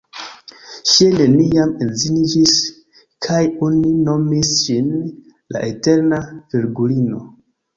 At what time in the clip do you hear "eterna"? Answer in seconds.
5.71-6.23